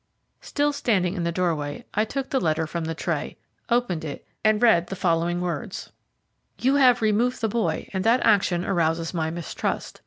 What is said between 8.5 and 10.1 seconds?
arouses my mistrust.